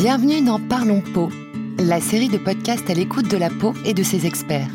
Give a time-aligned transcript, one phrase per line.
[0.00, 1.28] Bienvenue dans Parlons Peau,
[1.76, 4.68] la série de podcasts à l'écoute de la peau et de ses experts.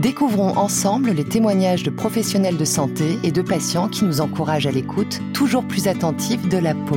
[0.00, 4.70] Découvrons ensemble les témoignages de professionnels de santé et de patients qui nous encouragent à
[4.70, 6.96] l'écoute toujours plus attentive de la peau.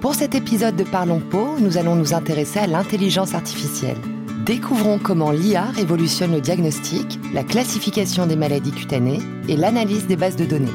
[0.00, 3.98] Pour cet épisode de Parlons Peau, nous allons nous intéresser à l'intelligence artificielle.
[4.44, 10.34] Découvrons comment l'IA révolutionne le diagnostic, la classification des maladies cutanées et l'analyse des bases
[10.34, 10.72] de données.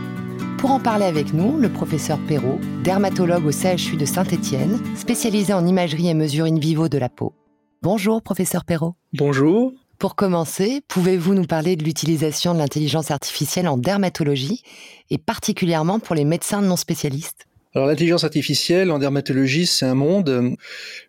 [0.60, 5.66] Pour en parler avec nous, le professeur Perrault, dermatologue au CHU de Saint-Étienne, spécialisé en
[5.66, 7.34] imagerie et mesure in vivo de la peau.
[7.82, 8.96] Bonjour, professeur Perrault.
[9.14, 9.72] Bonjour.
[10.00, 14.62] Pour commencer, pouvez-vous nous parler de l'utilisation de l'intelligence artificielle en dermatologie
[15.10, 17.49] et particulièrement pour les médecins non spécialistes?
[17.76, 20.56] Alors l'intelligence artificielle en dermatologie, c'est un monde.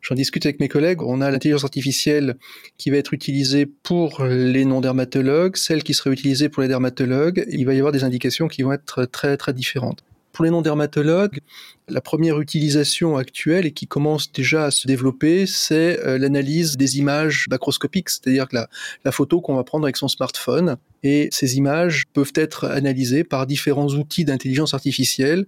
[0.02, 1.00] J'en discute avec mes collègues.
[1.02, 2.36] On a l'intelligence artificielle
[2.76, 7.46] qui va être utilisée pour les non-dermatologues, celle qui sera utilisée pour les dermatologues.
[7.50, 10.00] Il va y avoir des indications qui vont être très très différentes.
[10.32, 11.40] Pour les non-dermatologues,
[11.88, 16.98] la première utilisation actuelle et qui commence déjà à se développer, c'est euh, l'analyse des
[16.98, 18.68] images macroscopiques, c'est-à-dire la,
[19.04, 23.46] la photo qu'on va prendre avec son smartphone et ces images peuvent être analysées par
[23.46, 25.46] différents outils d'intelligence artificielle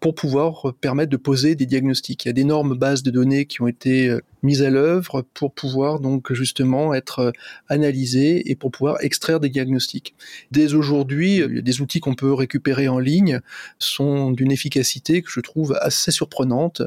[0.00, 2.24] pour pouvoir permettre de poser des diagnostics.
[2.24, 5.52] Il y a d'énormes bases de données qui ont été euh, mises à l'œuvre pour
[5.52, 7.32] pouvoir donc justement être euh,
[7.68, 10.14] analysées et pour pouvoir extraire des diagnostics.
[10.50, 13.40] Dès aujourd'hui, des outils qu'on peut récupérer en ligne
[13.78, 16.82] sont d'une efficacité que je trouve assez surprenante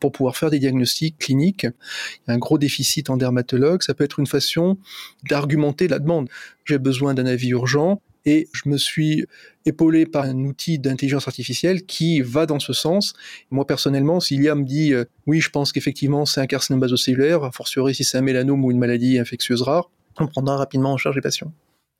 [0.00, 1.64] pour pouvoir faire des diagnostics cliniques.
[1.64, 4.78] Il y a un gros déficit en dermatologue, ça peut être une façon
[5.28, 6.28] d'argumenter la demande.
[6.64, 9.24] J'ai besoin d'un avis urgent, et je me suis
[9.64, 13.14] épaulé par un outil d'intelligence artificielle qui va dans ce sens.
[13.50, 17.44] Moi personnellement, si l'IA me dit euh, oui, je pense qu'effectivement c'est un carcinome basocellulaire,
[17.44, 20.96] a fortiori si c'est un mélanome ou une maladie infectieuse rare, on prendra rapidement en
[20.96, 21.52] charge les patients.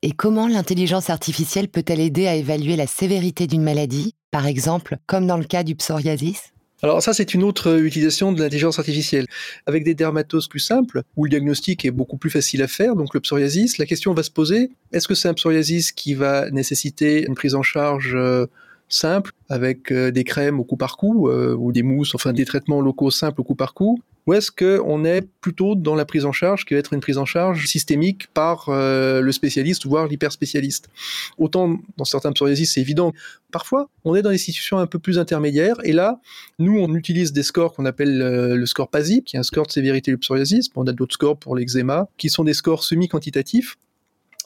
[0.03, 5.25] Et comment l'intelligence artificielle peut-elle aider à évaluer la sévérité d'une maladie, par exemple comme
[5.25, 6.53] dans le cas du psoriasis?
[6.83, 9.25] Alors ça, c'est une autre utilisation de l'intelligence artificielle.
[9.65, 13.13] Avec des dermatoses plus simples, où le diagnostic est beaucoup plus facile à faire, donc
[13.13, 17.25] le psoriasis, la question va se poser, est-ce que c'est un psoriasis qui va nécessiter
[17.25, 18.45] une prise en charge euh,
[18.89, 22.45] simple, avec euh, des crèmes au coup par coup, euh, ou des mousses, enfin des
[22.45, 26.25] traitements locaux simples au coup par coup, ou est-ce qu'on est plutôt dans la prise
[26.25, 30.07] en charge qui va être une prise en charge systémique par euh, le spécialiste, voire
[30.07, 30.89] l'hyperspécialiste?
[31.37, 33.13] Autant dans certains psoriasis, c'est évident.
[33.51, 36.19] Parfois, on est dans des situations un peu plus intermédiaires, et là,
[36.59, 39.71] nous, on utilise des scores qu'on appelle le score PASI, qui est un score de
[39.71, 40.69] sévérité du psoriasis.
[40.75, 43.77] On a d'autres scores pour l'eczéma, qui sont des scores semi-quantitatifs,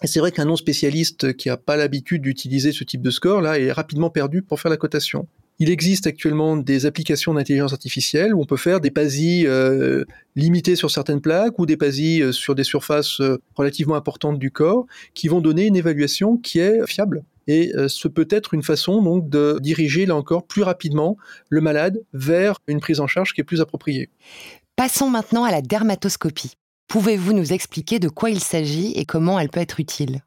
[0.03, 3.41] et c'est vrai qu'un non spécialiste qui n'a pas l'habitude d'utiliser ce type de score,
[3.41, 5.27] là, est rapidement perdu pour faire la cotation.
[5.59, 10.75] Il existe actuellement des applications d'intelligence artificielle où on peut faire des PASI euh, limités
[10.75, 14.87] sur certaines plaques ou des PASI euh, sur des surfaces euh, relativement importantes du corps
[15.13, 17.23] qui vont donner une évaluation qui est fiable.
[17.47, 21.17] Et ce peut être une façon donc de diriger là encore plus rapidement
[21.49, 24.09] le malade vers une prise en charge qui est plus appropriée.
[24.75, 26.53] Passons maintenant à la dermatoscopie.
[26.87, 30.21] Pouvez-vous nous expliquer de quoi il s'agit et comment elle peut être utile?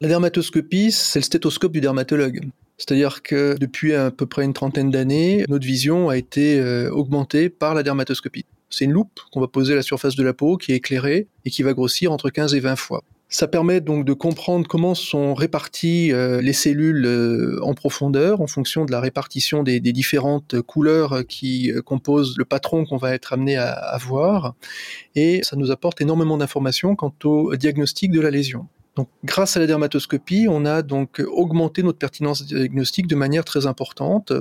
[0.00, 2.40] La dermatoscopie, c'est le stéthoscope du dermatologue.
[2.80, 7.50] C'est-à-dire que depuis à peu près une trentaine d'années, notre vision a été euh, augmentée
[7.50, 8.46] par la dermatoscopie.
[8.70, 11.28] C'est une loupe qu'on va poser à la surface de la peau qui est éclairée
[11.44, 13.04] et qui va grossir entre 15 et 20 fois.
[13.28, 18.46] Ça permet donc de comprendre comment sont réparties euh, les cellules euh, en profondeur en
[18.46, 23.58] fonction de la répartition des, différentes couleurs qui composent le patron qu'on va être amené
[23.58, 24.54] à, à voir.
[25.16, 28.68] Et ça nous apporte énormément d'informations quant au diagnostic de la lésion.
[29.24, 34.32] Grâce à la dermatoscopie, on a donc augmenté notre pertinence diagnostique de manière très importante.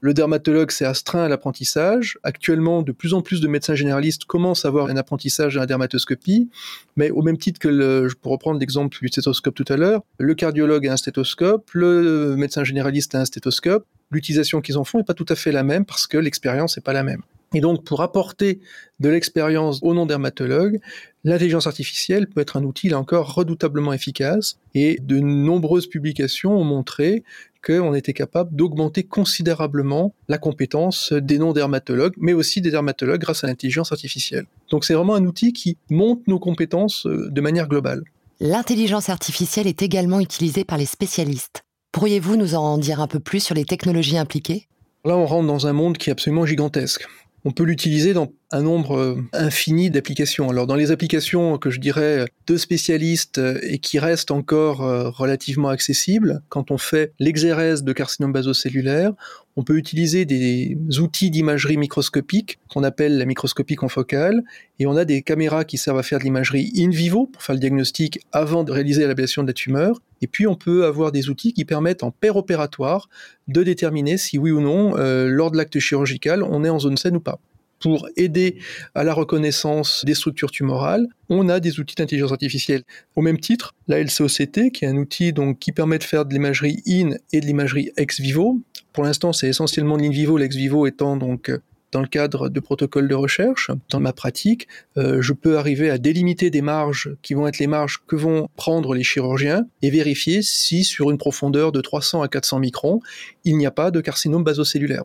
[0.00, 2.18] Le dermatologue s'est astreint à l'apprentissage.
[2.22, 5.66] Actuellement, de plus en plus de médecins généralistes commencent à avoir un apprentissage de la
[5.66, 6.50] dermatoscopie,
[6.96, 10.34] mais au même titre que, le, pour reprendre l'exemple du stéthoscope tout à l'heure, le
[10.34, 13.86] cardiologue a un stéthoscope, le médecin généraliste a un stéthoscope.
[14.10, 16.82] L'utilisation qu'ils en font n'est pas tout à fait la même parce que l'expérience n'est
[16.82, 17.22] pas la même.
[17.54, 18.60] Et donc, pour apporter
[19.00, 20.80] de l'expérience aux non-dermatologues,
[21.24, 24.58] l'intelligence artificielle peut être un outil, là encore, redoutablement efficace.
[24.74, 27.24] Et de nombreuses publications ont montré
[27.64, 33.46] qu'on était capable d'augmenter considérablement la compétence des non-dermatologues, mais aussi des dermatologues grâce à
[33.46, 34.46] l'intelligence artificielle.
[34.70, 38.02] Donc, c'est vraiment un outil qui monte nos compétences euh, de manière globale.
[38.40, 41.62] L'intelligence artificielle est également utilisée par les spécialistes.
[41.92, 44.66] Pourriez-vous nous en dire un peu plus sur les technologies impliquées?
[45.04, 47.06] Là, on rentre dans un monde qui est absolument gigantesque
[47.50, 50.50] peut l'utiliser dans un nombre euh, infini d'applications.
[50.50, 55.08] Alors dans les applications que je dirais de spécialistes euh, et qui restent encore euh,
[55.08, 59.12] relativement accessibles, quand on fait l'exérèse de carcinome basocellulaire,
[59.56, 64.42] on peut utiliser des outils d'imagerie microscopique qu'on appelle la microscopie confocale
[64.78, 67.54] et on a des caméras qui servent à faire de l'imagerie in vivo pour faire
[67.54, 70.00] le diagnostic avant de réaliser l'ablation de la tumeur.
[70.22, 73.08] Et puis on peut avoir des outils qui permettent en paire opératoire
[73.48, 77.16] de déterminer si oui ou non, lors de l'acte chirurgical, on est en zone saine
[77.16, 77.38] ou pas.
[77.82, 78.58] Pour aider
[78.94, 82.84] à la reconnaissance des structures tumorales, on a des outils d'intelligence artificielle.
[83.16, 86.32] Au même titre, la LCOCT, qui est un outil donc, qui permet de faire de
[86.32, 88.60] l'imagerie in et de l'imagerie ex vivo.
[88.92, 91.50] Pour l'instant, c'est essentiellement de l'in vivo, l'ex vivo étant donc
[91.92, 94.66] dans le cadre de protocoles de recherche, dans ma pratique,
[94.96, 98.48] euh, je peux arriver à délimiter des marges qui vont être les marges que vont
[98.56, 103.00] prendre les chirurgiens et vérifier si sur une profondeur de 300 à 400 microns,
[103.44, 105.04] il n'y a pas de carcinome basocellulaire.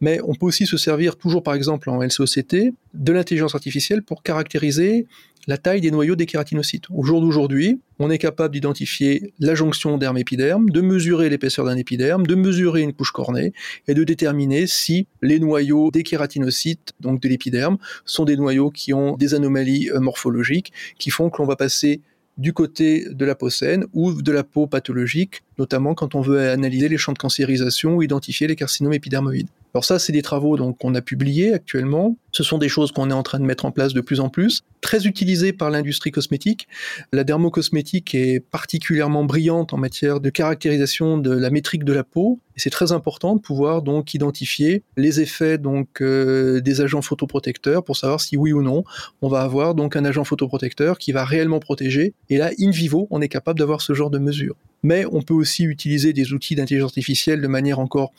[0.00, 4.22] Mais on peut aussi se servir, toujours par exemple en LCOCT, de l'intelligence artificielle pour
[4.22, 5.06] caractériser
[5.46, 6.86] la taille des noyaux des kératinocytes.
[6.90, 12.26] Au jour d'aujourd'hui, on est capable d'identifier la jonction derme-épiderme, de mesurer l'épaisseur d'un épiderme,
[12.26, 13.52] de mesurer une couche cornée
[13.86, 18.92] et de déterminer si les noyaux des kératinocytes, donc de l'épiderme, sont des noyaux qui
[18.92, 22.00] ont des anomalies euh, morphologiques qui font que l'on va passer
[22.38, 26.50] du côté de la peau saine ou de la peau pathologique, notamment quand on veut
[26.50, 29.48] analyser les champs de cancérisation ou identifier les carcinomes épidermoïdes.
[29.76, 32.16] Alors ça, c'est des travaux donc qu'on a publiés actuellement.
[32.32, 34.30] Ce sont des choses qu'on est en train de mettre en place de plus en
[34.30, 36.66] plus, très utilisées par l'industrie cosmétique.
[37.12, 42.40] La dermocosmétique est particulièrement brillante en matière de caractérisation de la métrique de la peau.
[42.56, 47.84] Et c'est très important de pouvoir donc identifier les effets donc euh, des agents photoprotecteurs
[47.84, 48.82] pour savoir si oui ou non
[49.20, 52.14] on va avoir donc un agent photoprotecteur qui va réellement protéger.
[52.30, 54.56] Et là, in vivo, on est capable d'avoir ce genre de mesures.
[54.82, 58.12] Mais on peut aussi utiliser des outils d'intelligence artificielle de manière encore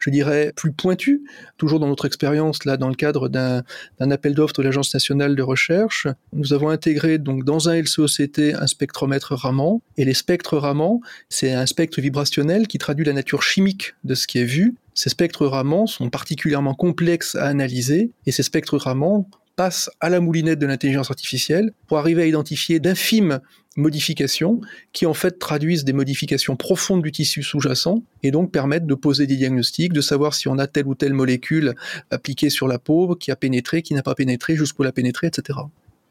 [0.00, 1.22] je dirais, plus pointu,
[1.58, 3.62] toujours dans notre expérience, là, dans le cadre d'un
[4.10, 6.08] appel d'offres de l'Agence nationale de recherche.
[6.32, 9.80] Nous avons intégré, donc, dans un LCOCT, un spectromètre Raman.
[9.96, 14.26] Et les spectres Raman, c'est un spectre vibrationnel qui traduit la nature chimique de ce
[14.26, 14.74] qui est vu.
[14.94, 19.26] Ces spectres Raman sont particulièrement complexes à analyser, et ces spectres Raman
[19.56, 23.40] passent à la moulinette de l'intelligence artificielle pour arriver à identifier d'infimes
[23.76, 24.60] modifications
[24.92, 29.26] qui en fait traduisent des modifications profondes du tissu sous-jacent et donc permettent de poser
[29.26, 31.74] des diagnostics, de savoir si on a telle ou telle molécule
[32.10, 35.58] appliquée sur la peau, qui a pénétré, qui n'a pas pénétré, jusqu'où l'a pénétré, etc.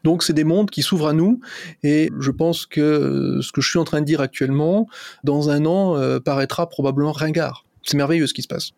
[0.03, 1.41] Donc c'est des mondes qui s'ouvrent à nous
[1.83, 4.87] et je pense que ce que je suis en train de dire actuellement,
[5.23, 7.65] dans un an, euh, paraîtra probablement ringard.
[7.83, 8.71] C'est merveilleux ce qui se passe.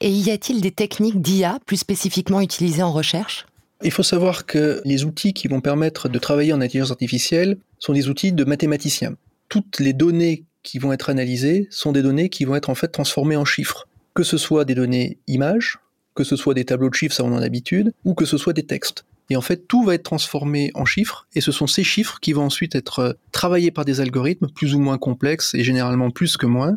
[0.00, 3.46] Et y a-t-il des techniques d'IA plus spécifiquement utilisées en recherche?
[3.82, 7.92] Il faut savoir que les outils qui vont permettre de travailler en intelligence artificielle sont
[7.92, 9.16] des outils de mathématiciens.
[9.48, 12.88] Toutes les données qui vont être analysées sont des données qui vont être en fait
[12.88, 13.86] transformées en chiffres.
[14.14, 15.78] Que ce soit des données images,
[16.14, 18.38] que ce soit des tableaux de chiffres, ça on en a l'habitude, ou que ce
[18.38, 19.04] soit des textes.
[19.30, 22.32] Et en fait, tout va être transformé en chiffres, et ce sont ces chiffres qui
[22.32, 26.36] vont ensuite être euh, travaillés par des algorithmes plus ou moins complexes, et généralement plus
[26.36, 26.76] que moins.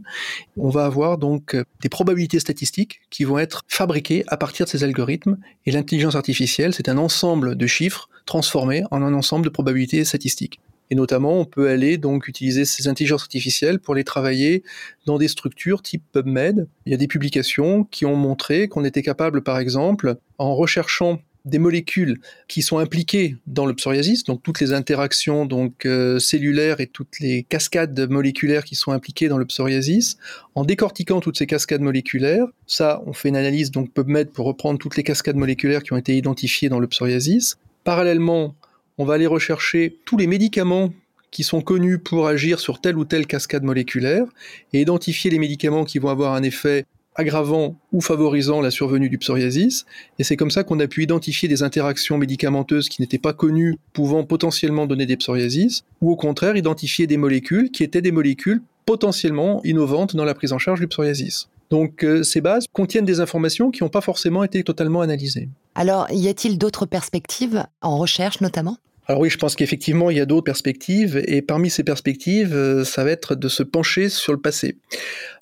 [0.56, 4.70] On va avoir donc euh, des probabilités statistiques qui vont être fabriquées à partir de
[4.70, 9.50] ces algorithmes, et l'intelligence artificielle, c'est un ensemble de chiffres transformés en un ensemble de
[9.50, 10.60] probabilités statistiques.
[10.90, 14.64] Et notamment, on peut aller donc utiliser ces intelligences artificielles pour les travailler
[15.06, 16.68] dans des structures type PubMed.
[16.86, 21.20] Il y a des publications qui ont montré qu'on était capable, par exemple, en recherchant
[21.48, 26.80] des molécules qui sont impliquées dans le psoriasis, donc toutes les interactions donc euh, cellulaires
[26.80, 30.18] et toutes les cascades moléculaires qui sont impliquées dans le psoriasis,
[30.56, 34.78] en décortiquant toutes ces cascades moléculaires, ça on fait une analyse donc PubMed pour reprendre
[34.78, 37.58] toutes les cascades moléculaires qui ont été identifiées dans le psoriasis.
[37.84, 38.56] Parallèlement,
[38.98, 40.92] on va aller rechercher tous les médicaments
[41.32, 44.26] qui sont connus pour agir sur telle ou telle cascade moléculaire
[44.74, 46.86] et identifier les médicaments qui vont avoir un effet
[47.18, 49.86] aggravant ou favorisant la survenue du psoriasis.
[50.20, 53.76] Et c'est comme ça qu'on a pu identifier des interactions médicamenteuses qui n'étaient pas connues
[53.92, 58.62] pouvant potentiellement donner des psoriasis, ou au contraire identifier des molécules qui étaient des molécules
[58.86, 61.50] potentiellement innovantes dans la prise en charge du psoriasis.
[61.70, 65.50] Donc euh, ces bases contiennent des informations qui n'ont pas forcément été totalement analysées.
[65.76, 68.78] Alors, y a-t-il d'autres perspectives, en recherche notamment?
[69.08, 72.84] Alors oui, je pense qu'effectivement, il y a d'autres perspectives, et parmi ces perspectives, euh,
[72.84, 74.78] ça va être de se pencher sur le passé.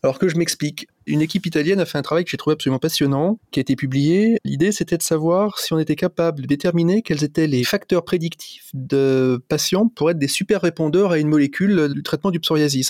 [0.04, 0.88] Alors que je m'explique.
[1.08, 3.76] Une équipe italienne a fait un travail que j'ai trouvé absolument passionnant, qui a été
[3.76, 4.38] publié.
[4.44, 8.72] L'idée, c'était de savoir si on était capable de déterminer quels étaient les facteurs prédictifs
[8.74, 12.90] de patients pour être des super répondeurs à une molécule du traitement du psoriasis.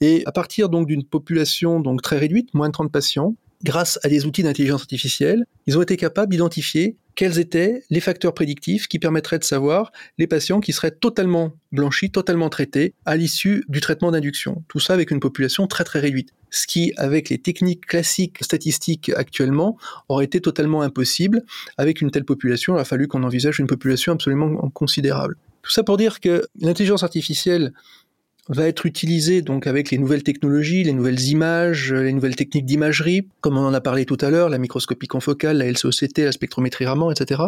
[0.00, 4.26] Et à partir d'une population donc très réduite, moins de 30 patients, grâce à des
[4.26, 9.38] outils d'intelligence artificielle, ils ont été capables d'identifier quels étaient les facteurs prédictifs qui permettraient
[9.38, 14.64] de savoir les patients qui seraient totalement blanchis, totalement traités à l'issue du traitement d'induction.
[14.66, 16.30] Tout ça avec une population très très réduite.
[16.50, 21.44] Ce qui, avec les techniques classiques statistiques actuellement, aurait été totalement impossible.
[21.78, 25.36] Avec une telle population, il a fallu qu'on envisage une population absolument considérable.
[25.62, 27.72] Tout ça pour dire que l'intelligence artificielle
[28.48, 33.28] va être utilisé donc avec les nouvelles technologies, les nouvelles images, les nouvelles techniques d'imagerie,
[33.40, 36.84] comme on en a parlé tout à l'heure, la microscopie confocale, la LCOCT, la spectrométrie
[36.84, 37.40] Raman, etc.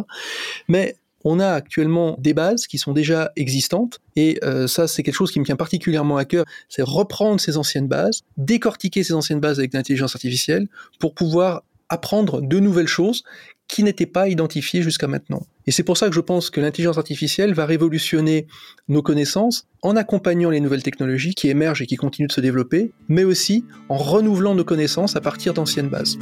[0.68, 5.14] Mais on a actuellement des bases qui sont déjà existantes, et euh, ça c'est quelque
[5.14, 9.40] chose qui me tient particulièrement à cœur, c'est reprendre ces anciennes bases, décortiquer ces anciennes
[9.40, 10.68] bases avec l'intelligence artificielle
[11.00, 13.24] pour pouvoir apprendre de nouvelles choses
[13.68, 15.46] qui n'étaient pas identifiés jusqu'à maintenant.
[15.66, 18.46] Et c'est pour ça que je pense que l'intelligence artificielle va révolutionner
[18.88, 22.92] nos connaissances en accompagnant les nouvelles technologies qui émergent et qui continuent de se développer,
[23.08, 26.18] mais aussi en renouvelant nos connaissances à partir d'anciennes bases.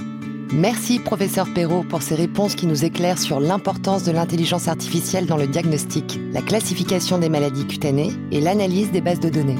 [0.52, 5.38] Merci professeur Perrault pour ces réponses qui nous éclairent sur l'importance de l'intelligence artificielle dans
[5.38, 9.58] le diagnostic, la classification des maladies cutanées et l'analyse des bases de données.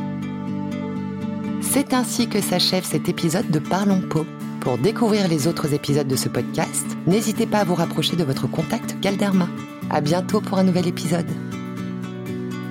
[1.62, 4.26] C'est ainsi que s'achève cet épisode de Parlons Peau.
[4.60, 8.46] Pour découvrir les autres épisodes de ce podcast, n'hésitez pas à vous rapprocher de votre
[8.46, 9.48] contact Galderma.
[9.92, 11.26] À bientôt pour un nouvel épisode.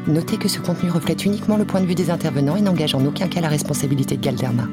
[0.08, 3.06] Notez que ce contenu reflète uniquement le point de vue des intervenants et n'engage en
[3.06, 4.64] aucun cas la responsabilité de Galderma.